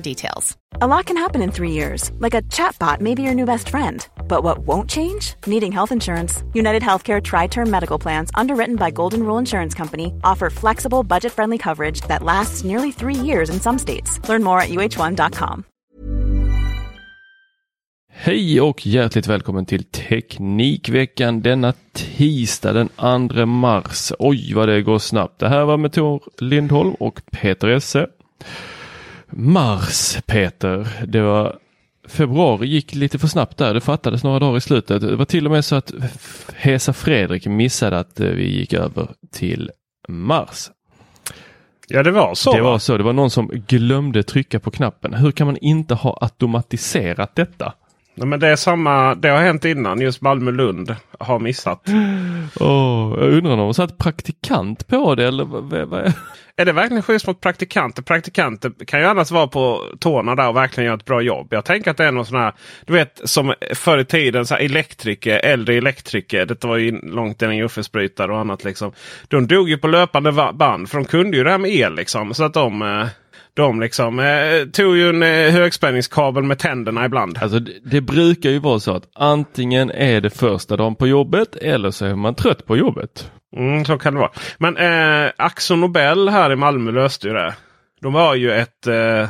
[0.00, 0.56] details.
[0.80, 3.68] A lot can happen in three years, like a chatbot may be your new best
[3.68, 4.06] friend.
[4.28, 5.34] But what won't change?
[5.46, 6.44] Needing health insurance.
[6.52, 11.32] United Healthcare Tri Term Medical Plans, underwritten by Golden Rule Insurance Company, offer flexible, budget
[11.32, 14.20] friendly coverage that lasts nearly three years in some states.
[14.28, 15.64] Learn more at uh1.com.
[18.20, 22.88] Hej och hjärtligt välkommen till Teknikveckan denna tisdag den
[23.28, 24.12] 2 mars.
[24.18, 25.38] Oj vad det går snabbt.
[25.38, 28.06] Det här var med Tor Lindholm och Peter Esse.
[29.30, 31.58] Mars Peter, det var
[32.08, 33.74] februari gick lite för snabbt där.
[33.74, 35.00] Det fattades några dagar i slutet.
[35.00, 35.92] Det var till och med så att
[36.54, 39.70] Hesa Fredrik missade att eh, vi gick över till
[40.08, 40.70] mars.
[41.88, 42.52] Ja det var så.
[42.52, 42.70] Det va?
[42.70, 42.96] var så.
[42.96, 45.14] Det var någon som glömde trycka på knappen.
[45.14, 47.72] Hur kan man inte ha automatiserat detta?
[48.26, 49.14] Men det är samma.
[49.14, 50.00] Det har hänt innan.
[50.00, 51.82] Just Malmö-Lund har missat.
[52.60, 56.12] Åh, jag undrar om de satt praktikant på det eller vad, vad, vad?
[56.60, 58.02] Är det verkligen schysst mot praktikanter?
[58.02, 61.48] Praktikanter kan ju annars vara på tårna där och verkligen göra ett bra jobb.
[61.50, 62.52] Jag tänker att det är någon sån här,
[62.86, 66.46] du vet som förr i tiden, så elektriker, äldre elektriker.
[66.46, 68.64] Det var ju långt innan UFS-brytare och annat.
[68.64, 68.92] Liksom.
[69.28, 71.94] De dog ju på löpande band för de kunde ju det här med el.
[71.94, 73.06] Liksom, så att de, eh,
[73.58, 77.38] de liksom, eh, tog ju en eh, högspänningskabel med tänderna ibland.
[77.42, 81.56] Alltså det, det brukar ju vara så att antingen är det första dagen på jobbet
[81.56, 83.30] eller så är man trött på jobbet.
[83.56, 84.30] Mm, så kan det vara.
[84.58, 87.54] Men eh, Axo Nobel här i Malmö löste ju det.
[88.00, 89.28] De har ju ett eh,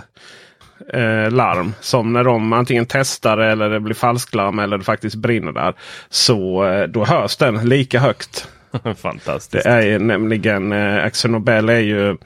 [1.00, 5.52] eh, larm som när de antingen testar eller det blir falsklarm eller det faktiskt brinner
[5.52, 5.74] där.
[6.08, 8.48] Så eh, då hörs den lika högt.
[9.02, 9.64] Fantastiskt.
[9.64, 12.16] Det är ju nämligen eh, Axo Nobel är ju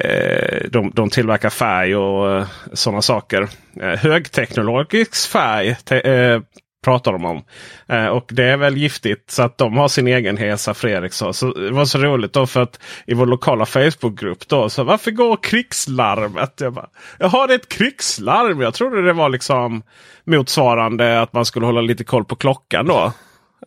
[0.00, 3.48] Eh, de, de tillverkar färg och eh, sådana saker.
[3.80, 6.40] Eh, högteknologisk färg te, eh,
[6.84, 7.44] pratar de om.
[7.88, 11.34] Eh, och det är väl giftigt så att de har sin egen Hesa Fredriksson.
[11.34, 14.68] Så det var så roligt då för att i vår lokala Facebookgrupp då.
[14.68, 16.60] Så varför går krigslarmet?
[16.60, 16.88] Jag bara,
[17.18, 18.60] Jaha det är ett krigslarm.
[18.60, 19.82] Jag trodde det var liksom
[20.24, 23.12] motsvarande att man skulle hålla lite koll på klockan då.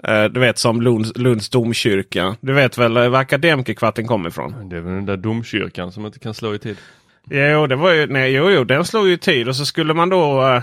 [0.03, 2.35] Eh, du vet som Lunds, Lunds domkyrka.
[2.41, 4.69] Du vet väl var akademikerkvarten kommer ifrån?
[4.69, 6.77] Det är väl den där domkyrkan som inte kan slå i tid.
[7.29, 9.93] Jo, det var ju, nej, jo, jo, den slog ju i tid och så skulle
[9.93, 10.61] man då eh,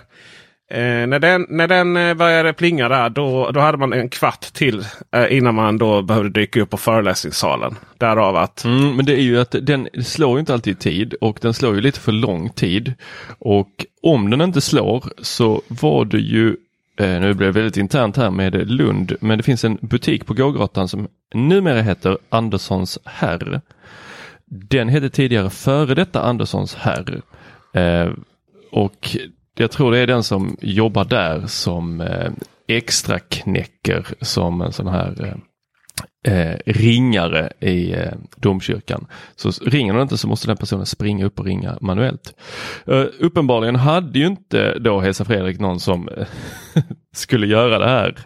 [0.70, 4.40] Eh, när den, när den eh, började plinga där då, då hade man en kvart
[4.40, 7.76] till eh, innan man då behövde dyka upp på föreläsningssalen.
[7.98, 11.38] Därav att Mm, men det är ju att den slår inte alltid i tid och
[11.40, 12.94] den slår ju lite för lång tid.
[13.38, 13.70] Och
[14.02, 16.54] om den inte slår så var det ju, eh,
[16.98, 20.34] Eh, nu blir det väldigt internt här med Lund, men det finns en butik på
[20.34, 23.60] gågatan som numera heter Anderssons herr.
[24.46, 27.22] Den hette tidigare före detta Anderssons herr.
[27.74, 28.12] Eh,
[28.72, 29.16] och
[29.54, 32.30] jag tror det är den som jobbar där som eh,
[32.68, 35.34] extra knäcker som en sån här eh,
[36.26, 39.06] eh, ringare i eh, domkyrkan.
[39.36, 42.34] Så ringer den inte så måste den personen springa upp och ringa manuellt.
[42.86, 46.26] Eh, uppenbarligen hade ju inte då Hesa Fredrik någon som eh,
[47.14, 48.18] skulle göra det här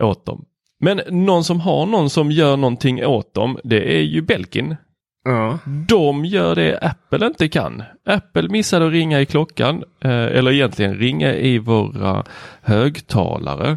[0.00, 0.44] åt dem.
[0.80, 4.76] Men någon som har någon som gör någonting åt dem, det är ju Belkin.
[5.24, 5.58] ja,
[5.88, 7.82] De gör det Apple inte kan.
[8.06, 12.24] Apple missade att ringa i klockan, eh, eller egentligen ringa i våra
[12.62, 13.76] högtalare.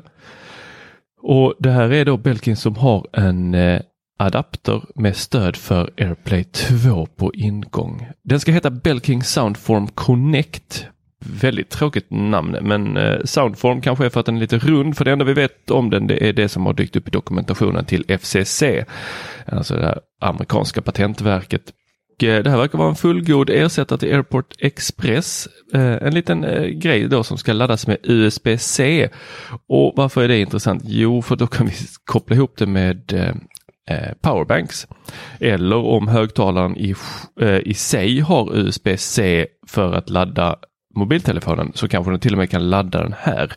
[1.22, 3.82] Och det här är då Belkin som har en eh,
[4.20, 8.08] adapter med stöd för AirPlay 2 på ingång.
[8.24, 10.88] Den ska heta Belkin Soundform Connect.
[11.26, 15.06] Väldigt tråkigt namn men eh, Soundform kanske är för att den är lite rund för
[15.06, 17.86] det enda vi vet om den det är det som har dykt upp i dokumentationen
[17.86, 18.64] till FCC.
[19.46, 21.74] Alltså det här amerikanska patentverket.
[22.12, 25.48] Och, Det här verkar vara en fullgod ersättare till Airport Express.
[25.74, 29.10] Eh, en liten eh, grej då som ska laddas med USB-C.
[29.68, 30.84] Och varför är det intressant?
[30.86, 31.74] Jo, för då kan vi
[32.06, 33.32] koppla ihop det med
[34.22, 34.88] powerbanks.
[35.40, 36.96] Eller om högtalaren i,
[37.64, 40.56] i sig har USB-C för att ladda
[40.96, 43.54] mobiltelefonen så kanske den till och med kan ladda den här.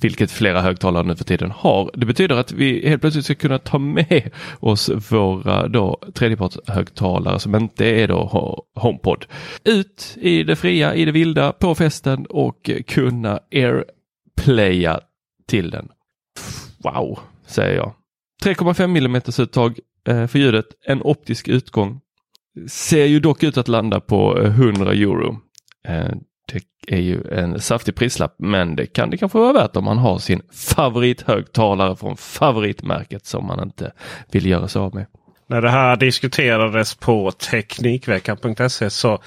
[0.00, 1.90] Vilket flera högtalare nu för tiden har.
[1.94, 4.30] Det betyder att vi helt plötsligt ska kunna ta med
[4.60, 9.26] oss våra då tredjepartshögtalare som inte är då HomePod
[9.64, 15.00] ut i det fria, i det vilda, på festen och kunna airplaya
[15.48, 15.88] till den.
[16.78, 17.94] Wow, säger jag.
[18.42, 22.00] 3,5 mm uttag eh, för ljudet, en optisk utgång.
[22.68, 25.38] Ser ju dock ut att landa på eh, 100 euro.
[25.88, 26.14] Eh,
[26.52, 29.98] det är ju en saftig prislapp men det kan det kanske vara värt om man
[29.98, 33.92] har sin favorithögtalare från favoritmärket som man inte
[34.30, 35.06] vill göra sig av med.
[35.48, 39.18] När det här diskuterades på Teknikveckan.se så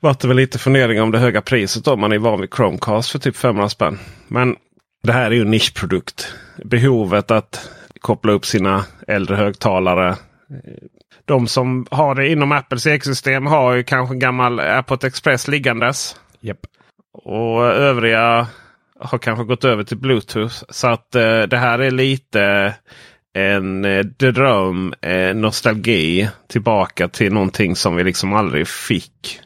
[0.00, 3.10] var det väl lite fundering om det höga priset om man är van vid Chromecast
[3.10, 3.98] för typ 500 spänn.
[4.28, 4.56] Men
[5.02, 6.34] det här är ju en nischprodukt.
[6.64, 10.08] Behovet att koppla upp sina äldre högtalare.
[10.08, 10.16] Eh,
[11.26, 16.16] de som har det inom Apples ekosystem har ju kanske en gammal AirPod Express liggandes.
[16.42, 16.58] Yep.
[17.12, 18.46] Och övriga
[19.00, 20.62] har kanske gått över till Bluetooth.
[20.68, 22.74] Så att eh, det här är lite
[23.36, 29.40] en eh, dröm, eh, nostalgi tillbaka till någonting som vi liksom aldrig fick.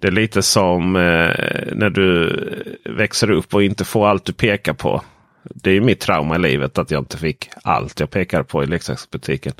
[0.00, 1.32] Det är lite som eh,
[1.72, 2.36] när du
[2.84, 5.02] växer upp och inte får allt du pekar på.
[5.42, 8.66] Det är mitt trauma i livet att jag inte fick allt jag pekade på i
[8.66, 9.52] leksaksbutiken.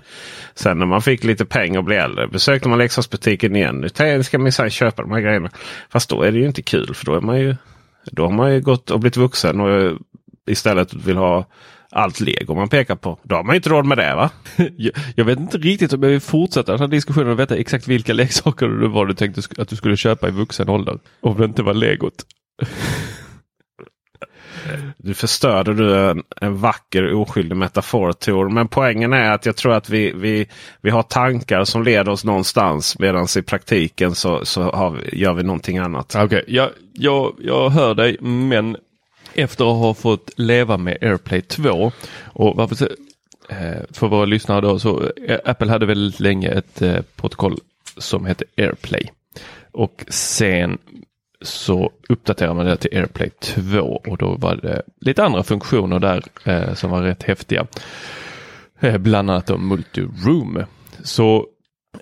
[0.55, 3.89] Sen när man fick lite pengar och blev äldre besökte man leksaksbutiken igen.
[3.99, 5.51] Nu ska man köpa de här grejerna.
[5.89, 7.57] Fast då är det ju inte kul för då är man ju
[8.05, 9.93] då har man ju gått och blivit vuxen och eh,
[10.47, 11.47] istället vill ha
[11.91, 13.19] allt lego man pekar på.
[13.23, 14.31] Då har man inte råd med det va?
[15.17, 18.13] jag vet inte riktigt om jag vill fortsätta den här diskussionen och veta exakt vilka
[18.13, 20.99] leksaker det var du tänkte att du skulle köpa i vuxen ålder.
[21.21, 22.25] Om det inte var legot.
[24.97, 28.49] Du förstörde du en, en vacker oskyldig metafor Tor.
[28.49, 30.49] Men poängen är att jag tror att vi, vi,
[30.81, 32.99] vi har tankar som leder oss någonstans.
[32.99, 36.15] Medan i praktiken så, så vi, gör vi någonting annat.
[36.15, 38.77] Okej, okay, jag, jag, jag hör dig men
[39.35, 41.93] efter att ha fått leva med AirPlay 2
[42.25, 42.89] och varför
[43.49, 47.59] eh, för våra lyssnare då så eh, Apple hade väldigt länge ett eh, protokoll
[47.97, 49.11] som hette AirPlay
[49.73, 50.79] och sen
[51.43, 56.25] så uppdaterar man det till AirPlay 2 och då var det lite andra funktioner där
[56.45, 57.67] eh, som var rätt häftiga.
[58.81, 60.63] Eh, bland annat då multiroom.
[61.03, 61.47] Så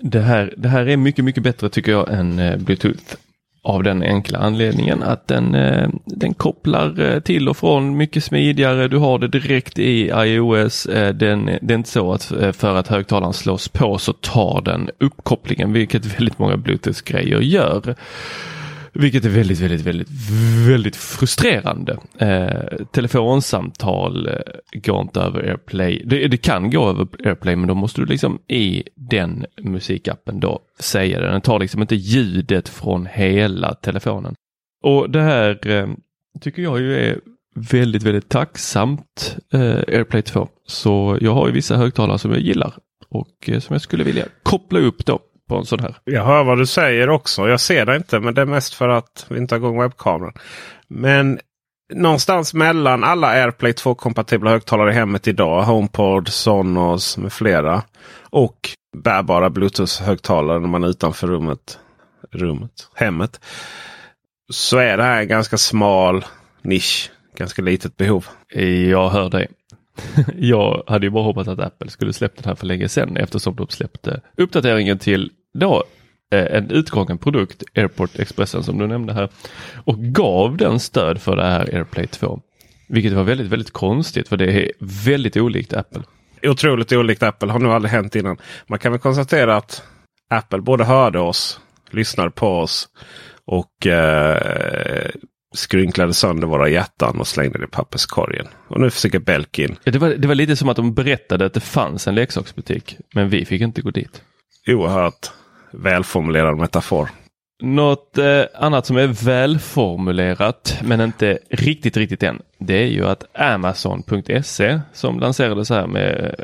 [0.01, 3.15] det här, det här är mycket, mycket bättre tycker jag än eh, Bluetooth.
[3.63, 8.89] Av den enkla anledningen att den, eh, den kopplar eh, till och från mycket smidigare.
[8.89, 10.87] Du har det direkt i iOS.
[10.87, 14.91] Eh, den, det är inte så att för att högtalaren slås på så tar den
[15.01, 17.95] uppkopplingen, vilket väldigt många Bluetooth-grejer gör.
[18.93, 20.09] Vilket är väldigt, väldigt, väldigt,
[20.69, 21.99] väldigt frustrerande.
[22.19, 26.03] Eh, telefonsamtal eh, går inte över AirPlay.
[26.07, 30.61] Det, det, kan gå över AirPlay men då måste du liksom i den musikappen då
[30.81, 31.31] säga det.
[31.31, 34.35] Den tar liksom inte ljudet från hela telefonen.
[34.83, 35.89] Och det här eh,
[36.41, 37.21] tycker jag ju är
[37.55, 40.49] väldigt, väldigt tacksamt eh, AirPlay 2.
[40.67, 42.75] Så jag har ju vissa högtalare som jag gillar
[43.09, 45.97] och eh, som jag skulle vilja koppla upp då på en sån här.
[46.05, 47.49] Jag hör vad du säger också.
[47.49, 50.33] Jag ser det inte men det är mest för att vi inte har igång webbkameran.
[50.89, 51.41] Men
[51.95, 55.63] någonstans mellan alla AirPlay 2-kompatibla högtalare i hemmet idag.
[55.63, 57.83] HomePod, Sonos med flera.
[58.31, 61.79] Och bärbara Bluetooth-högtalare när man är utanför rummet.
[62.31, 63.41] rummet hemmet.
[64.53, 66.25] Så är det här en ganska smal
[66.63, 67.11] nisch.
[67.37, 68.27] Ganska litet behov.
[68.91, 69.49] Jag hör dig.
[70.39, 73.57] Jag hade ju bara hoppats att Apple skulle släppt den här för länge sedan eftersom
[73.57, 75.85] de släppte uppdateringen till då
[76.33, 79.29] eh, en utgången produkt, Airport Expressen som du nämnde här,
[79.85, 82.41] och gav den stöd för det här AirPlay 2.
[82.89, 86.03] Vilket var väldigt, väldigt konstigt för det är väldigt olikt Apple.
[86.43, 88.37] Otroligt olikt Apple, har nog aldrig hänt innan.
[88.67, 89.83] Man kan väl konstatera att
[90.31, 92.89] Apple både hörde oss, lyssnade på oss
[93.45, 95.11] och eh,
[95.55, 98.47] skrynklade sönder våra hjärtan och slängde det i papperskorgen.
[98.69, 99.77] Och nu försöker Belkin.
[99.85, 102.97] Ja, det, var, det var lite som att de berättade att det fanns en leksaksbutik,
[103.15, 104.23] men vi fick inte gå dit
[104.67, 105.31] oerhört
[105.71, 107.09] välformulerad metafor.
[107.63, 112.43] Något eh, annat som är välformulerat men inte riktigt riktigt än.
[112.59, 116.35] Det är ju att Amazon.se som lanserades här med,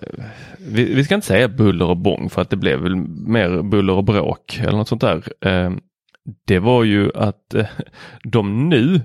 [0.59, 2.97] vi, vi, ska inte säga buller och bång för att det blev väl
[3.27, 5.23] mer buller och bråk eller något sånt där.
[5.41, 5.71] Eh,
[6.47, 7.67] det var ju att eh,
[8.23, 9.01] de nu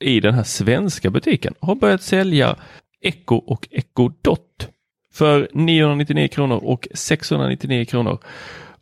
[0.00, 2.56] i den här svenska butiken har börjat sälja
[3.00, 4.68] Echo och Echo Dot
[5.12, 8.18] för 999 kronor och 699 kronor.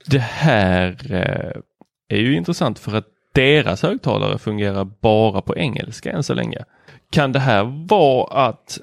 [0.07, 1.61] Det här eh,
[2.09, 6.65] är ju intressant för att deras högtalare fungerar bara på engelska än så länge.
[7.13, 8.79] Kan det här vara att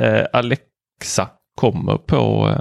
[0.00, 2.54] eh, Alexa kommer på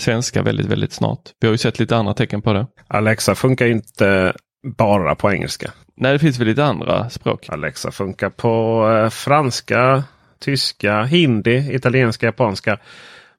[0.00, 1.20] svenska väldigt, väldigt snart?
[1.40, 2.66] Vi har ju sett lite andra tecken på det.
[2.86, 4.32] Alexa funkar inte
[4.76, 5.72] bara på engelska.
[5.96, 7.48] Nej, det finns väl lite andra språk.
[7.48, 10.04] Alexa funkar på eh, franska,
[10.40, 12.78] tyska, hindi, italienska, japanska,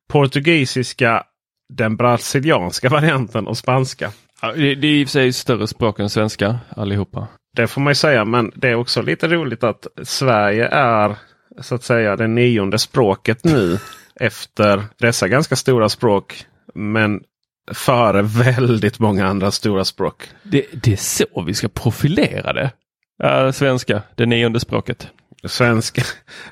[0.09, 1.23] portugisiska,
[1.73, 4.11] den brasilianska varianten och spanska.
[4.41, 7.27] Ja, det, det är i och för sig större språk än svenska allihopa.
[7.55, 11.15] Det får man ju säga, men det är också lite roligt att Sverige är
[11.61, 13.77] så att säga det nionde språket nu
[14.19, 16.45] efter dessa ganska stora språk.
[16.73, 17.21] Men
[17.73, 20.23] före väldigt många andra stora språk.
[20.43, 22.71] Det, det är så vi ska profilera det.
[23.17, 25.07] Ja, svenska, det nionde språket.
[25.43, 26.01] Svenska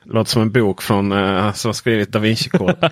[0.04, 2.76] låter som en bok från uh, som skrivit Da Vinci-kod.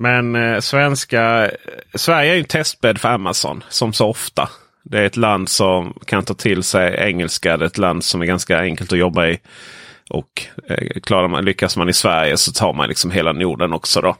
[0.00, 1.50] Men uh, svenska,
[1.94, 4.48] Sverige är en testbädd för Amazon som så ofta.
[4.84, 7.56] Det är ett land som kan ta till sig engelska.
[7.56, 9.40] Det är ett land som är ganska enkelt att jobba i.
[10.10, 14.00] Och eh, klarar man, lyckas man i Sverige så tar man liksom hela Norden också.
[14.00, 14.16] då.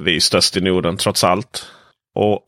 [0.00, 1.66] Vi är störst i Norden trots allt.
[2.14, 2.44] Och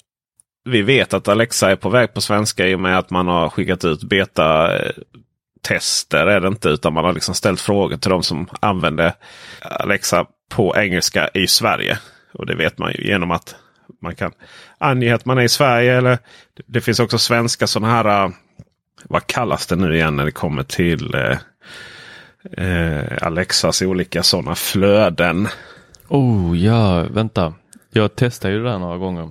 [0.64, 3.48] vi vet att Alexa är på väg på svenska i och med att man har
[3.48, 6.26] skickat ut beta-tester.
[6.26, 9.12] är det inte, utan man har liksom ställt frågor till de som använder
[9.62, 11.98] Alexa på engelska i Sverige.
[12.32, 13.56] Och det vet man ju genom att
[14.02, 14.32] man kan
[14.78, 15.96] ange att man är i Sverige.
[15.96, 16.18] Eller
[16.66, 18.30] Det finns också svenska sådana här, äh,
[19.04, 21.14] vad kallas det nu igen när det kommer till
[22.56, 25.48] eh, Alexas olika sådana flöden.
[26.08, 27.54] Oh ja, vänta.
[27.90, 29.30] Jag testade ju det där några gånger.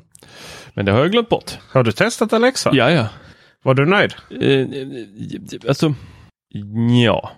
[0.74, 1.52] Men det har jag glömt bort.
[1.72, 2.72] Har du testat Alexa?
[2.74, 3.08] Ja, ja.
[3.64, 4.14] Var du nöjd?
[4.42, 4.68] Eh,
[5.68, 5.94] alltså,
[7.04, 7.32] ja.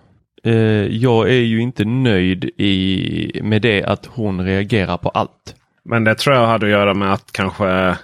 [0.44, 5.54] Eh, jag är ju inte nöjd i, med det att hon reagerar på allt.
[5.84, 7.96] Men det tror jag hade att göra med att kanske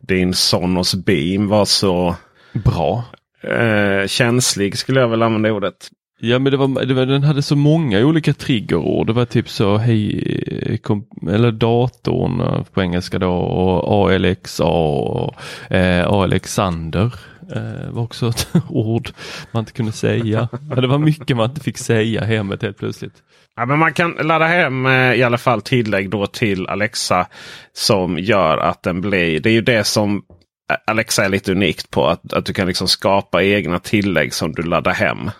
[0.00, 2.16] din Sonos Beam var så
[2.52, 3.04] bra.
[3.42, 5.88] Eh, känslig skulle jag väl använda ordet.
[6.20, 9.06] Ja men det var, det var, den hade så många olika triggerord.
[9.06, 15.34] Det var typ så hej, kom, eller datorn eh, på engelska då och ALXA och
[15.70, 17.14] eh, Alexander
[17.54, 19.10] eh, var också ett ord
[19.52, 20.48] man inte kunde säga.
[20.70, 23.14] Ja, det var mycket man inte fick säga hemmet helt plötsligt.
[23.56, 27.26] Ja, men man kan ladda hem eh, i alla fall tillägg då till Alexa
[27.72, 29.40] som gör att den blir.
[29.40, 30.22] Det är ju det som
[30.86, 32.06] Alexa är lite unikt på.
[32.06, 35.30] Att, att du kan liksom skapa egna tillägg som du laddar hem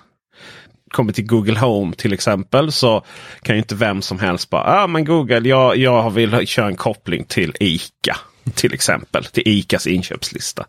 [0.90, 3.04] kommer till Google Home till exempel så
[3.42, 6.76] kan ju inte vem som helst bara ah, men Google jag, jag vill köra en
[6.76, 8.16] koppling till ICA.
[8.54, 10.66] Till exempel till ICAs inköpslista.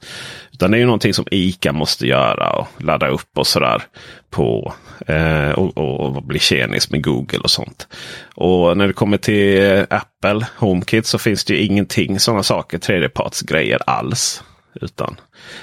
[0.51, 3.81] Utan det är ju någonting som ICA måste göra och ladda upp och sådär.
[4.29, 4.73] På,
[5.07, 7.87] eh, och, och, och bli tjenis med Google och sånt.
[8.35, 13.79] Och när det kommer till Apple HomeKit så finns det ju ingenting sådana saker tredjepartsgrejer
[13.85, 14.43] alls.
[14.81, 15.15] Utan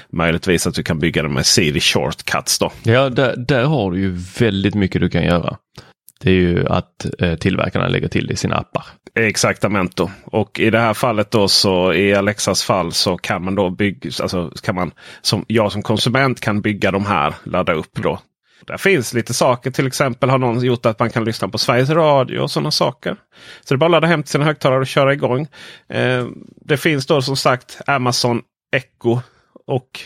[0.09, 2.59] möjligtvis att du kan bygga det med Siri Shortcuts.
[2.59, 2.71] Då.
[2.83, 5.57] Ja, där, där har du ju väldigt mycket du kan göra.
[6.19, 8.85] Det är ju att eh, tillverkarna lägger till det i sina appar.
[9.15, 10.11] Exaktamente.
[10.25, 14.11] Och i det här fallet då så i Alexas fall så kan man då bygga,
[14.21, 18.19] alltså kan man som jag som konsument kan bygga de här, ladda upp då.
[18.67, 19.71] Där finns lite saker.
[19.71, 23.15] Till exempel har någon gjort att man kan lyssna på Sveriges Radio och sådana saker.
[23.65, 25.47] Så det är bara att ladda hem till sina högtalare och köra igång.
[25.89, 26.25] Eh,
[26.65, 28.41] det finns då som sagt Amazon
[28.77, 29.19] Echo
[29.67, 29.99] och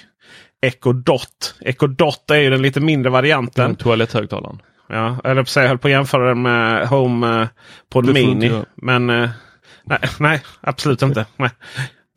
[0.61, 1.55] Echo Dot.
[1.61, 3.75] Echo Dot är ju den lite mindre varianten.
[3.75, 4.61] Toaletthögtalaren.
[4.89, 7.47] Ja, eller jag höll på att jämföra den med Home eh,
[7.89, 8.61] på Mini.
[8.75, 9.29] Men eh,
[9.83, 11.25] nej, nej, absolut inte.
[11.37, 11.49] Nej.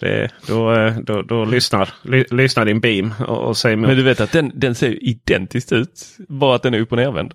[0.01, 4.03] Det, då, eh, då, då lyssnar, ly, lyssnar din beam och, och säger Men du
[4.03, 6.07] vet att den, den ser identiskt ut.
[6.29, 7.35] Bara att den är upp och nervänd.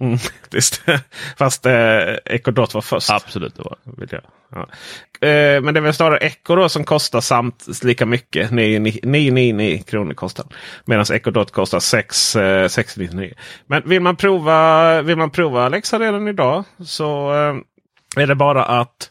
[0.00, 0.18] Mm,
[1.38, 3.10] Fast eh, Echo Dot var först.
[3.10, 4.20] Absolut, det var det.
[4.50, 4.68] Ja.
[5.28, 8.50] Eh, men det är väl snarare Echo då som kostar samt lika mycket.
[8.50, 10.46] 999 kronor kostar
[10.84, 13.34] Medan Echo Dot kostar 6, eh, 699.
[13.66, 18.64] Men vill man prova, vill man prova Alexa redan idag så eh, är det bara
[18.64, 19.10] att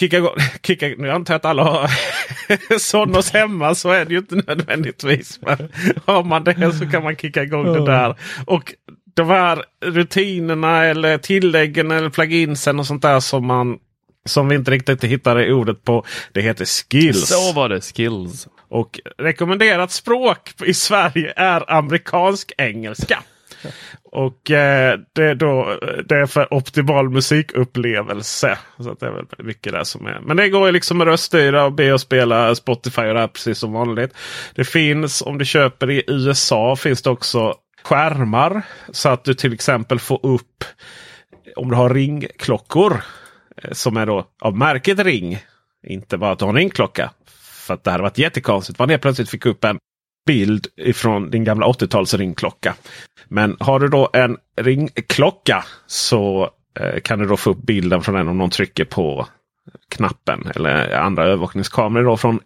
[0.00, 0.22] kicka,
[0.62, 1.90] kicka, nu antar jag att alla har
[2.78, 5.38] Sonos hemma så är det ju inte nödvändigtvis.
[5.42, 5.68] Men
[6.04, 8.16] har man det så kan man kicka igång det där.
[8.46, 8.74] Och
[9.20, 13.78] de här rutinerna eller tilläggen eller pluginsen och sånt där som man
[14.24, 16.04] som vi inte riktigt hittade ordet på.
[16.32, 17.28] Det heter skills.
[17.28, 18.48] Så var det, skills.
[18.68, 23.22] Och rekommenderat språk i Sverige är amerikansk engelska.
[24.12, 28.58] Och eh, det, är då, det är för optimal musikupplevelse.
[28.78, 30.20] Så det är väl mycket där som är.
[30.20, 33.28] Men det går ju liksom med röststyra och be och spela Spotify och det här
[33.28, 34.14] precis som vanligt.
[34.54, 38.62] Det finns om du köper i USA finns det också skärmar.
[38.90, 40.64] Så att du till exempel får upp
[41.56, 43.02] om du har ringklockor.
[43.62, 45.38] Eh, som är då av märket Ring.
[45.86, 47.10] Inte bara att du har en ringklocka.
[47.66, 48.78] För att det hade varit jättekonstigt.
[48.78, 49.78] Man helt plötsligt fick upp en
[50.26, 52.74] bild ifrån din gamla 80-tals ringklocka.
[53.28, 58.14] Men har du då en ringklocka så eh, kan du då få upp bilden från
[58.14, 59.26] den om någon trycker på
[59.88, 62.40] knappen eller andra övervakningskameror då från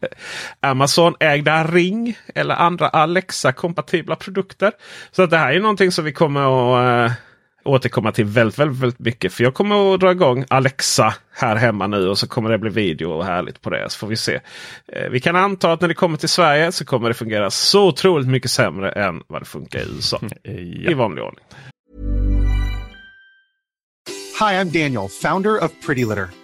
[0.60, 4.72] Amazon ägda Ring eller andra Alexa-kompatibla produkter.
[5.10, 7.16] Så att det här är någonting som vi kommer att äh,
[7.64, 9.32] återkomma till väldigt, väldigt, väldigt mycket.
[9.32, 12.70] För jag kommer att dra igång Alexa här hemma nu och så kommer det bli
[12.70, 13.90] video och härligt på det.
[13.90, 14.40] Så får vi se.
[14.92, 17.88] Eh, vi kan anta att när det kommer till Sverige så kommer det fungera så
[17.88, 20.20] otroligt mycket sämre än vad det funkar i USA.
[20.42, 20.90] ja.
[20.90, 21.44] I vanlig ordning.
[24.40, 26.43] Hi, I'm Daniel, founder of Pretty Litter.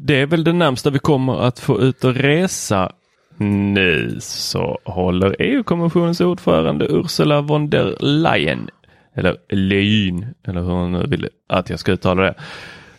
[0.00, 2.92] Det är väl det närmsta vi kommer att få ut och resa.
[3.36, 8.70] Nu så håller EU-kommissionens ordförande Ursula von der Leyen,
[9.14, 12.34] eller Leyen, eller hur hon nu vill att jag ska uttala det,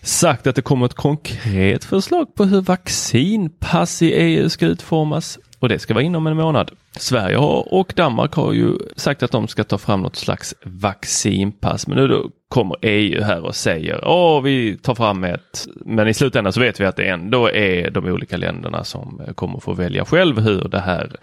[0.02, 5.70] sagt att det kommer ett konkret förslag på hur vaccinpass i EU ska utformas och
[5.70, 6.72] det ska vara inom en månad.
[6.98, 11.98] Sverige och Danmark har ju sagt att de ska ta fram något slags vaccinpass men
[11.98, 16.54] nu då kommer EU här och säger åh vi tar fram ett men i slutändan
[16.54, 20.06] så vet vi att det ändå är de olika länderna som eh, kommer få välja
[20.06, 21.16] själv hur det här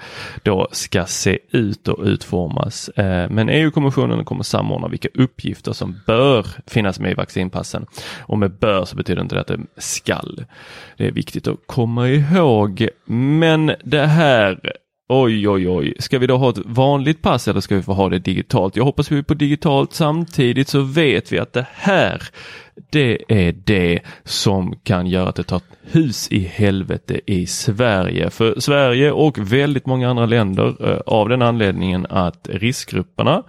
[0.42, 2.88] då ska se ut och utformas.
[2.88, 7.86] Eh, men EU-kommissionen kommer samordna vilka uppgifter som bör finnas med i vaccinpassen.
[8.20, 10.44] Och med bör så betyder inte det att det skall.
[10.96, 12.88] Det är viktigt att komma ihåg.
[13.04, 14.76] Men det här
[15.08, 15.94] Oj, oj, oj.
[15.98, 18.76] Ska vi då ha ett vanligt pass eller ska vi få ha det digitalt?
[18.76, 19.92] Jag hoppas vi är på digitalt.
[19.92, 22.22] Samtidigt så vet vi att det här,
[22.90, 28.30] det är det som kan göra att det tar hus i helvete i Sverige.
[28.30, 33.42] För Sverige och väldigt många andra länder eh, av den anledningen att riskgrupperna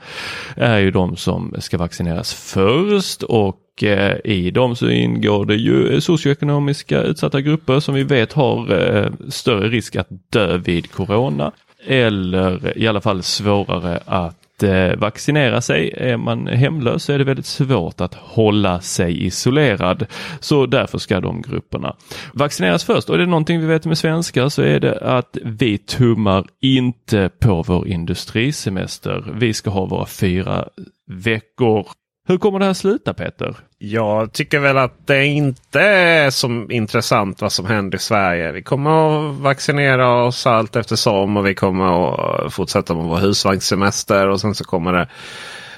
[0.56, 5.94] är ju de som ska vaccineras först och Eh, i dem så ingår det ju
[5.94, 11.52] eh, socioekonomiska utsatta grupper som vi vet har eh, större risk att dö vid corona
[11.88, 15.94] eller i alla fall svårare att eh, vaccinera sig.
[15.98, 20.06] Är man hemlös så är det väldigt svårt att hålla sig isolerad.
[20.40, 21.96] Så därför ska de grupperna
[22.34, 23.10] vaccineras först.
[23.10, 27.30] Och är det någonting vi vet med svenskar så är det att vi tummar inte
[27.40, 29.34] på vår industrisemester.
[29.34, 30.68] Vi ska ha våra fyra
[31.08, 31.88] veckor
[32.28, 33.56] hur kommer det här sluta Peter?
[33.78, 38.52] Jag tycker väl att det inte är så intressant vad som händer i Sverige.
[38.52, 44.28] Vi kommer att vaccinera oss allt eftersom och vi kommer att fortsätta med vår husvagnssemester.
[44.28, 45.08] Och sen så kommer det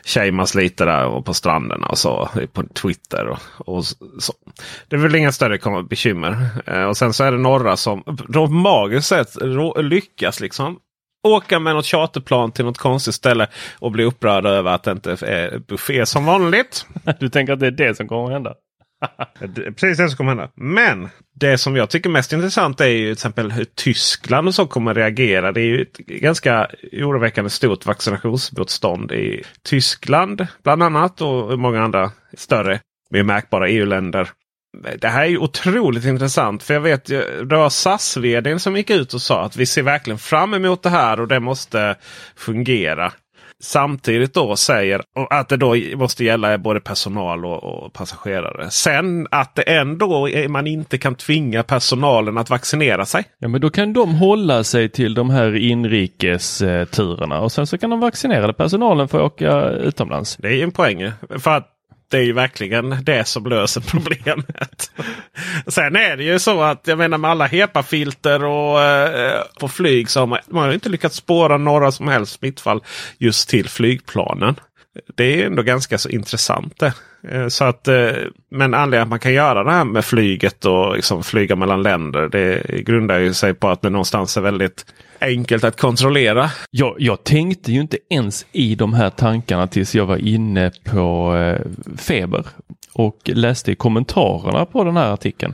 [0.06, 3.28] shameas lite där och på stranden och så på Twitter.
[3.28, 3.86] Och, och,
[4.20, 4.34] så.
[4.88, 6.46] Det är väl inga större bekymmer.
[6.66, 9.36] Eh, och sen så är det några som de magiskt sett
[9.78, 10.80] lyckas liksom
[11.24, 13.48] åka med något charterplan till något konstigt ställe
[13.80, 16.86] och bli upprörda över att det inte är buffé som vanligt.
[17.20, 18.54] Du tänker att det är det som kommer att hända?
[19.56, 20.52] Precis det som kommer att hända.
[20.56, 24.68] Men det som jag tycker mest intressant är ju till exempel hur Tyskland och så
[24.68, 25.52] kommer att reagera.
[25.52, 32.12] Det är ju ett ganska oroväckande stort vaccinationsmotstånd i Tyskland bland annat och många andra
[32.38, 32.80] större
[33.10, 34.30] mer märkbara EU-länder.
[35.02, 36.64] Det här är ju otroligt intressant.
[36.64, 40.20] För jag vet det var SAS-vdn som gick ut och sa att vi ser verkligen
[40.20, 41.96] fram emot det här och det måste
[42.36, 43.12] fungera.
[43.62, 48.70] Samtidigt då säger att det då måste gälla både personal och, och passagerare.
[48.70, 53.24] Sen att det ändå man inte kan tvinga personalen att vaccinera sig.
[53.40, 57.90] Ja men då kan de hålla sig till de här inrikesturerna och sen så kan
[57.90, 60.38] de vaccinerade personalen få åka utomlands.
[60.38, 61.12] Det är ju en poäng.
[61.40, 61.76] För att
[62.10, 64.92] det är ju verkligen det som löser problemet.
[65.68, 70.10] Sen är det ju så att jag menar med alla HEPA-filter och eh, på flyg
[70.10, 72.84] så har man, man har inte lyckats spåra några som helst smittfall
[73.18, 74.56] just till flygplanen.
[75.16, 76.94] Det är ändå ganska så intressant det.
[77.28, 78.12] Eh, så att, eh,
[78.52, 82.30] men anledningen att man kan göra det här med flyget och liksom flyga mellan länder.
[82.30, 84.86] Det grundar ju sig på att det någonstans är väldigt
[85.22, 86.50] enkelt att kontrollera.
[86.72, 91.36] Jag, jag tänkte ju inte ens i de här tankarna tills jag var inne på
[91.36, 91.62] eh,
[91.98, 92.46] Feber
[92.94, 95.54] och läste i kommentarerna på den här artikeln.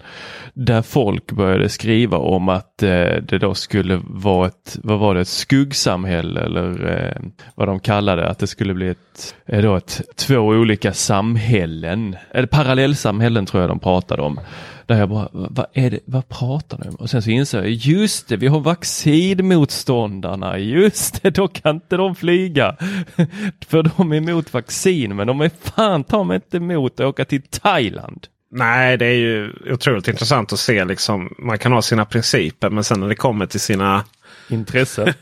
[0.53, 2.89] Där folk började skriva om att eh,
[3.21, 7.21] det då skulle vara ett, vad var det, ett skuggsamhälle eller eh,
[7.55, 12.47] vad de kallade att det skulle bli ett, eh, då ett, två olika samhällen, eller
[12.47, 14.39] parallellsamhällen tror jag de pratade om.
[14.85, 16.95] Där jag bara, vad är det, vad pratar ni om?
[16.95, 21.97] Och sen så inser jag, just det, vi har vaccinmotståndarna, just det, då kan inte
[21.97, 22.75] de flyga.
[23.67, 27.25] För de är emot vaccin, men de är fan ta mig inte emot att åka
[27.25, 28.27] till Thailand.
[28.51, 30.85] Nej, det är ju otroligt intressant att se.
[30.85, 34.03] Liksom, man kan ha sina principer, men sen när det kommer till sina
[34.49, 35.13] intressen.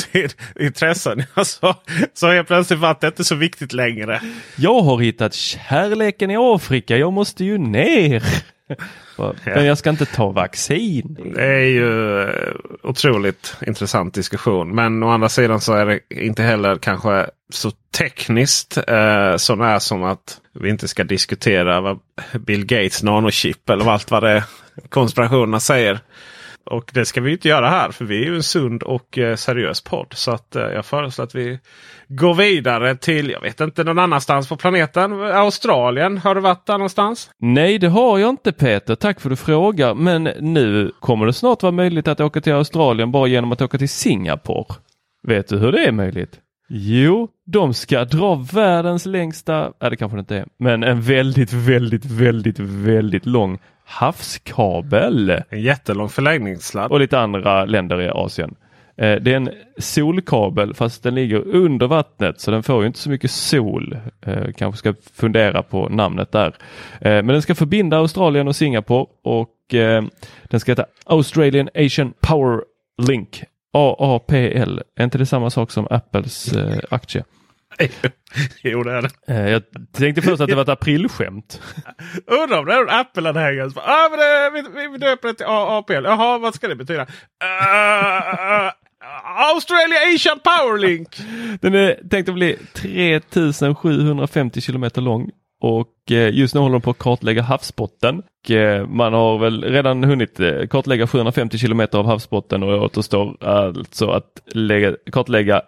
[0.60, 1.76] intressen alltså,
[2.14, 4.20] så är plötsligt vattnet inte så viktigt längre.
[4.56, 6.96] Jag har hittat kärleken i Afrika.
[6.96, 8.22] Jag måste ju ner.
[9.44, 11.32] Men jag ska inte ta vaccin.
[11.34, 14.74] Det är ju eh, otroligt intressant diskussion.
[14.74, 19.78] Men å andra sidan så är det inte heller kanske så tekniskt eh, som är
[19.78, 21.98] som att vi inte ska diskutera vad
[22.32, 24.44] Bill Gates nanochip eller allt vad det
[24.88, 26.00] konspirationerna säger.
[26.64, 29.36] Och det ska vi inte göra här för vi är ju en sund och eh,
[29.36, 30.12] seriös podd.
[30.14, 31.58] Så att eh, jag föreslår att vi
[32.08, 35.12] går vidare till, jag vet inte, någon annanstans på planeten.
[35.22, 37.30] Australien, har du varit där någonstans?
[37.38, 38.94] Nej, det har jag inte Peter.
[38.94, 39.94] Tack för att du frågar.
[39.94, 43.78] Men nu kommer det snart vara möjligt att åka till Australien bara genom att åka
[43.78, 44.74] till Singapore.
[45.28, 46.40] Vet du hur det är möjligt?
[46.74, 51.52] Jo, de ska dra världens längsta, nej det kanske det inte är, men en väldigt,
[51.52, 55.42] väldigt, väldigt, väldigt lång havskabel.
[55.48, 56.90] En jättelång förläggningssladd.
[56.90, 58.54] Och lite andra länder i Asien.
[58.96, 63.10] Eh, det är en solkabel fast den ligger under vattnet så den får inte så
[63.10, 63.96] mycket sol.
[64.26, 66.54] Eh, kanske ska fundera på namnet där.
[67.00, 69.48] Eh, men den ska förbinda Australien och Singapore och
[70.48, 72.60] den ska heta Australian Asian Power
[73.08, 73.44] Link.
[73.72, 74.80] AAPL.
[74.96, 76.54] Är inte det samma sak som Apples
[76.90, 77.24] aktie?
[78.62, 79.10] jo det är det.
[79.28, 81.60] Eh, jag tänkte först att det var ett aprilskämt.
[82.26, 85.46] Undrar om det är en Apple-anhängare som ah, men det, vi, vi döper det till
[85.46, 86.04] AAPL.
[86.04, 87.02] Jaha, vad ska det betyda?
[87.02, 87.08] Uh,
[89.54, 91.08] Australia Asian Powerlink!
[91.60, 95.30] Den är tänkt att bli 3750 kilometer lång
[95.60, 98.22] och eh, just nu håller de på att kartlägga havsbotten.
[98.88, 104.42] Man har väl redan hunnit kartlägga 750 kilometer av havsbotten och det återstår alltså att
[104.46, 105.62] lägga, kartlägga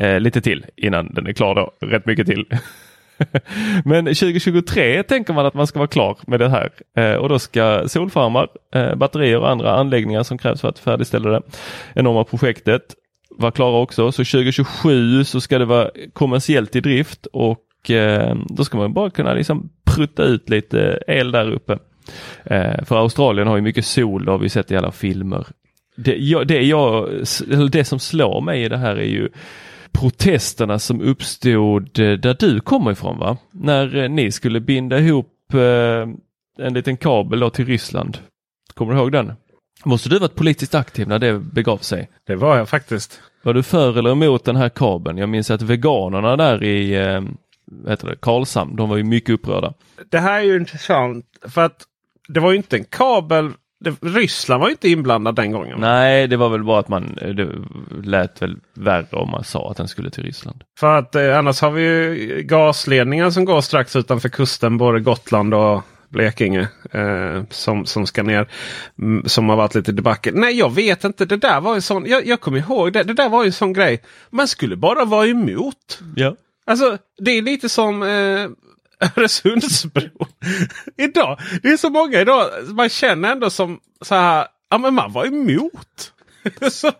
[0.00, 1.86] eh, lite till innan den är klar då.
[1.86, 2.46] Rätt mycket till.
[3.84, 7.38] Men 2023 tänker man att man ska vara klar med det här eh, och då
[7.38, 11.42] ska solfarmar, eh, batterier och andra anläggningar som krävs för att färdigställa det
[11.94, 12.82] enorma projektet
[13.30, 14.12] vara klara också.
[14.12, 19.10] Så 2027 så ska det vara kommersiellt i drift och eh, då ska man bara
[19.10, 21.78] kunna liksom prutta ut lite el där uppe.
[22.44, 25.46] Eh, för Australien har ju mycket sol, det har vi sett i alla filmer.
[25.96, 27.08] Det, jag, det, jag,
[27.70, 29.28] det som slår mig i det här är ju
[29.92, 33.36] protesterna som uppstod eh, där du kommer ifrån va?
[33.50, 36.08] När eh, ni skulle binda ihop eh,
[36.66, 38.18] en liten kabel då till Ryssland.
[38.74, 39.32] Kommer du ihåg den?
[39.84, 42.10] Måste du varit politiskt aktiv när det begav sig?
[42.26, 43.20] Det var jag faktiskt.
[43.42, 45.18] Var du för eller emot den här kabeln?
[45.18, 46.94] Jag minns att veganerna där i
[47.88, 49.74] heter det, Karlshamn, de var ju mycket upprörda.
[50.10, 51.82] Det här är ju intressant för att
[52.28, 55.80] det var ju inte en kabel det, Ryssland var inte inblandad den gången.
[55.80, 57.48] Nej, det var väl bara att man det
[58.08, 60.64] lät väl värre om man sa att den skulle till Ryssland.
[60.78, 65.54] För att eh, annars har vi ju gasledningar som går strax utanför kusten, både Gotland
[65.54, 68.48] och Blekinge eh, som, som ska ner.
[68.98, 70.32] Mm, som har varit lite debacle.
[70.34, 71.24] Nej, jag vet inte.
[71.24, 72.06] Det där var ju sån.
[72.06, 73.02] Jag, jag kommer ihåg det.
[73.02, 74.02] Det där var ju en sån grej.
[74.30, 76.00] Man skulle bara vara emot.
[76.16, 76.36] Ja.
[76.66, 78.48] Alltså, det är lite som eh,
[79.16, 80.10] Öresundsbron.
[80.98, 82.46] idag, det är så många idag.
[82.74, 84.46] Man känner ändå som så här.
[84.70, 86.12] Ja men man var emot.
[86.70, 86.90] så,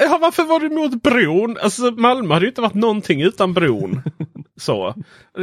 [0.00, 1.56] ja, varför var du emot bron?
[1.62, 4.02] Alltså Malmö hade ju inte varit någonting utan bron.
[4.60, 4.94] så.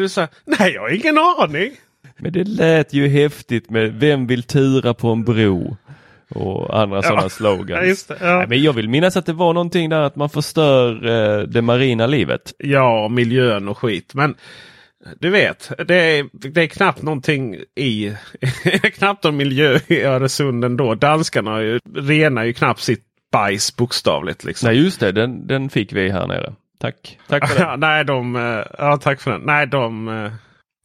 [0.10, 1.72] Så här, Nej jag har ingen aning.
[2.18, 5.78] Men det lät ju häftigt med Vem vill tura på en bro?
[6.30, 7.88] Och andra sådana Ja, slogans.
[7.88, 8.38] just det, ja.
[8.38, 11.62] Nej, men jag vill minnas att det var någonting där att man förstör eh, det
[11.62, 12.54] marina livet.
[12.58, 14.14] Ja, miljön och skit.
[14.14, 14.36] Men
[15.20, 18.16] du vet, det är, det är knappt någonting i...
[18.94, 20.96] knappt någon miljö i Öresund ändå.
[20.96, 24.44] Danskarna ju, renar ju knappt sitt bajs bokstavligt.
[24.44, 24.68] Liksom.
[24.68, 26.54] Nej just det, den, den fick vi här nere.
[26.80, 27.62] Tack, tack för det.
[27.62, 29.42] Ja, nej, de, eh, ja, tack för den.
[29.42, 30.32] Nej, de, eh,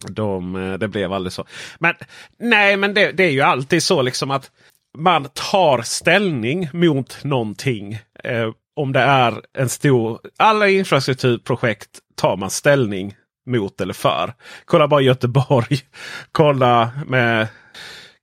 [0.08, 1.44] de, eh, det blev aldrig så.
[1.78, 1.94] Men
[2.38, 4.50] nej, men det, det är ju alltid så liksom att
[4.98, 7.98] man tar ställning mot någonting.
[8.24, 10.20] Eh, om det är en stor...
[10.36, 13.14] Alla infrastrukturprojekt tar man ställning
[13.46, 14.34] mot eller för.
[14.64, 15.78] Kolla bara Göteborg.
[16.32, 17.48] Kolla med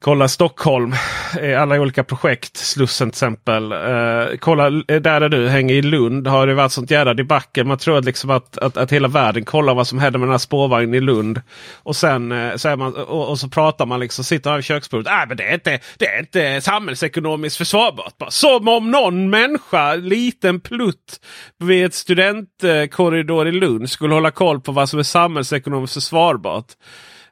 [0.04, 0.94] Kolla Stockholm,
[1.42, 3.72] eh, alla olika projekt, Slussen till exempel.
[3.72, 7.64] Eh, kolla eh, där, är du hänger i Lund har det varit sånt jävla debacle.
[7.64, 10.34] Man tror att, liksom att, att, att hela världen kollar vad som händer med den
[10.34, 11.42] här spårvagnen i Lund.
[11.84, 14.66] Och sen eh, så är man, och, och så pratar man liksom, sitter här vid
[14.66, 15.08] köksbordet.
[15.08, 18.18] Äh, men det är inte, det är inte samhällsekonomiskt försvarbart.
[18.18, 21.20] Bara, som om någon människa, liten plutt
[21.60, 26.68] vid ett studentkorridor i Lund skulle hålla koll på vad som är samhällsekonomiskt försvarbart.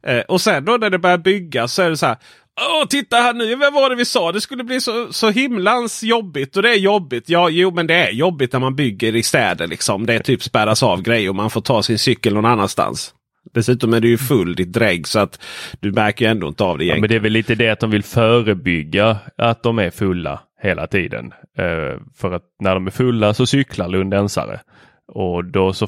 [0.08, 2.18] Eh, och sen då när det börjar byggas så är det så här.
[2.62, 4.32] Åh, titta här nu, vad var det vi sa?
[4.32, 7.30] Det skulle bli så, så himlans jobbigt och det är jobbigt.
[7.30, 10.06] Ja, jo, men det är jobbigt när man bygger i städer liksom.
[10.06, 13.14] Det är typ spärras av grejer och man får ta sin cykel någon annanstans.
[13.54, 15.40] Dessutom är du ju full ditt drägg så att
[15.80, 17.80] du märker ju ändå inte av det Ja, men det är väl lite det att
[17.80, 21.34] de vill förebygga att de är fulla hela tiden.
[21.58, 24.60] Eh, för att när de är fulla så cyklar lundensare.
[25.08, 25.88] Och då så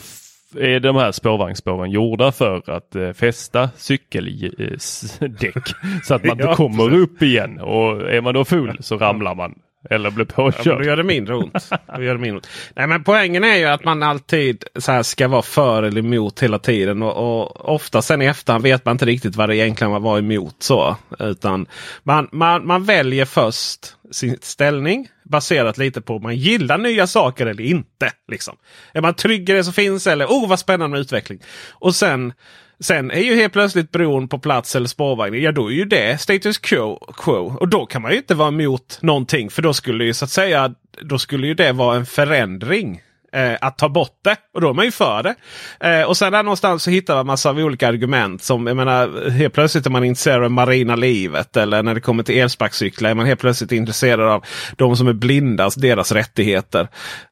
[0.56, 5.68] är de här spårvagnsspåren gjorda för att eh, fästa cykeldäck?
[6.04, 7.60] Så att man Ja, kommer upp igen.
[7.60, 9.56] Och är man då full så ramlar man
[9.90, 10.78] eller blir Ja, påkörd.
[10.78, 11.70] då gör det mindre ont.
[11.96, 12.48] Då gör det mindre ont.
[12.76, 16.40] Nej, men poängen är ju att man alltid så här ska vara för eller emot
[16.44, 17.04] hela tiden.
[17.04, 20.18] Och, och ofta sen i efterhand vet man inte riktigt vad det egentligen var var
[20.20, 20.56] emot.
[20.60, 20.96] så.
[21.20, 21.68] Utan
[22.04, 23.80] man, man, man väljer först
[24.12, 28.12] sin ställning baserat lite på om man gillar nya saker eller inte.
[28.32, 28.56] Liksom.
[28.94, 31.40] Är man trygg i det som finns eller oh vad spännande med utveckling.
[31.72, 32.34] Och sen
[32.80, 35.42] Sen är ju helt plötsligt bron på plats eller spårvagn.
[35.42, 37.00] Ja då är ju det status quo.
[37.18, 37.58] quo.
[37.60, 39.50] Och då kan man ju inte vara emot någonting.
[39.50, 43.02] För då skulle ju så att säga då skulle ju det vara en förändring.
[43.34, 44.36] Eh, att ta bort det.
[44.54, 45.36] Och då är man ju för det.
[45.80, 48.44] Eh, och sen där någonstans så hittar man massa av olika argument.
[48.44, 51.58] Som jag menar helt plötsligt är man intresserad av marina livet.
[51.58, 55.14] Eller när det kommer till elsparkcyklar är man helt plötsligt intresserad av de som är
[55.14, 56.88] blinda, alltså deras rättigheter.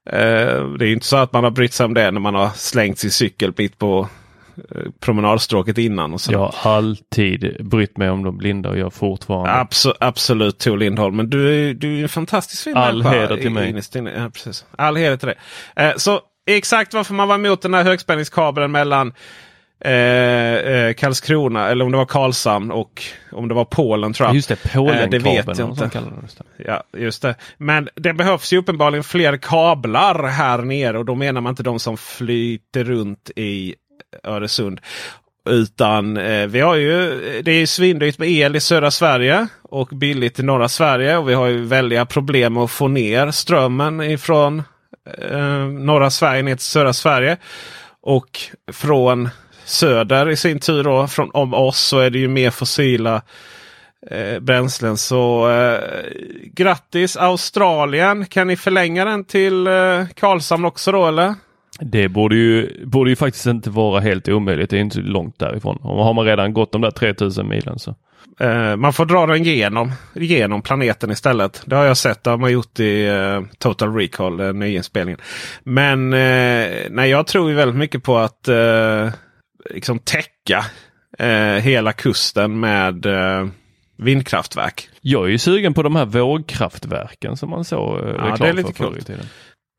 [0.10, 2.36] Eh, det är ju inte så att man har brytt sig om det när man
[2.36, 4.10] har slängt sin cykel mitt på
[5.00, 6.14] promenadstråket innan.
[6.14, 6.32] Och så.
[6.32, 9.52] Jag har alltid brytt mig om de blinda och jag fortfarande.
[9.54, 11.16] Abso absolut Tor Lindholm.
[11.16, 13.52] Men du är, du är en fantastisk fin All människa heder till
[14.02, 14.14] mig.
[14.18, 14.66] Ja, precis.
[14.78, 15.38] All heder till dig.
[15.76, 19.14] Eh, så exakt varför man var emot den här högspänningskabeln mellan
[19.86, 24.36] eh, eh, Karlskrona eller om det var Karlshamn och om det var Polen tror jag.
[24.36, 25.12] Just det, Eh, Polenkabeln.
[25.24, 25.90] det vet jag inte.
[26.66, 27.36] Ja, just det.
[27.58, 31.80] Men det behövs ju uppenbarligen fler kablar här nere och då menar man inte de
[31.80, 33.76] som flyter runt i
[34.24, 34.82] Öresund.
[35.50, 39.88] Utan eh, vi har ju, det är ju svindyrt med el i södra Sverige och
[39.88, 41.18] billigt i norra Sverige.
[41.18, 44.64] Och vi har ju väldiga problem med att få ner strömmen ifrån
[45.32, 47.38] eh, norra Sverige ner till södra Sverige.
[48.02, 48.40] Och
[48.74, 49.30] från
[49.66, 53.22] söder i sin tur då, från om oss så är det ju mer fossila
[54.12, 54.98] eh, bränslen.
[54.98, 55.80] Så eh,
[56.54, 58.26] grattis Australien!
[58.26, 61.34] Kan ni förlänga den till eh, Karlshamn också då eller?
[61.80, 64.70] Det borde ju, borde ju faktiskt inte vara helt omöjligt.
[64.70, 65.78] Det är inte långt därifrån.
[65.78, 67.96] Och har man redan gått de där 3000 milen så.
[68.40, 71.64] Eh, man får dra den genom, genom planeten istället.
[71.66, 72.24] Det har jag sett.
[72.24, 75.20] Det har man gjort i eh, Total Recall, eh, nyinspelningen.
[75.64, 79.10] Men eh, nej, jag tror ju väldigt mycket på att eh,
[79.70, 80.66] liksom täcka
[81.62, 83.06] hela kusten med
[83.98, 84.90] vindkraftverk.
[85.02, 88.54] Jag är ju sugen på de här vågkraftverken som man såg eh, reklam det är
[88.54, 89.30] lite för förr i coolt.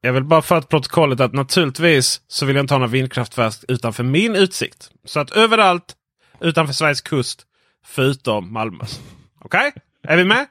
[0.07, 3.55] Jag vill bara för att protokollet att naturligtvis så vill jag inte ha några vindkraftverk
[3.69, 4.90] utanför min utsikt.
[5.05, 5.97] Så att överallt
[6.40, 7.42] utanför Sveriges kust
[7.87, 8.85] förutom Malmö.
[9.40, 9.73] Okej?
[10.03, 10.47] Är vi med?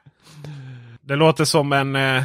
[1.00, 2.22] Det låter som en eh,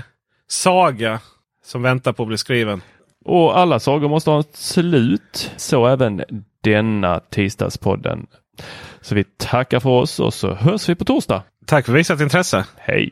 [0.49, 1.19] saga
[1.65, 2.81] som väntar på att bli skriven.
[3.25, 5.51] Och alla sagor måste ha ett slut.
[5.57, 6.23] Så även
[6.61, 8.27] denna tisdagspodden.
[9.01, 11.43] Så vi tackar för oss och så hörs vi på torsdag.
[11.65, 12.65] Tack för visat intresse.
[12.77, 13.11] Hej!